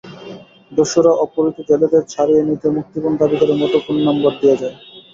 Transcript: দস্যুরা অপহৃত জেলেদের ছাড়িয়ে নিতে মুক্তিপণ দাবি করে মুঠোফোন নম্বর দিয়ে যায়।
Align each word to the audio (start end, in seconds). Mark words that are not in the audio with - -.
দস্যুরা 0.71 1.11
অপহৃত 1.23 1.57
জেলেদের 1.69 2.03
ছাড়িয়ে 2.05 2.41
নিতে 2.49 2.67
মুক্তিপণ 2.75 3.13
দাবি 3.19 3.35
করে 3.41 3.53
মুঠোফোন 3.59 3.95
নম্বর 4.07 4.31
দিয়ে 4.41 4.55
যায়। 4.61 4.75